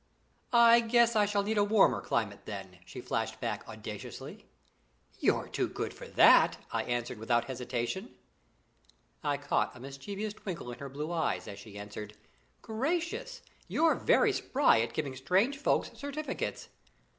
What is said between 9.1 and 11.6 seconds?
I caught a mischievous twinkle in her blue eyes, as